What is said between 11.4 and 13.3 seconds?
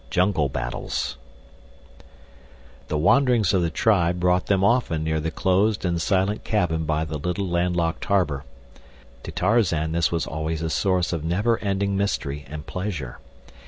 ending mystery and pleasure.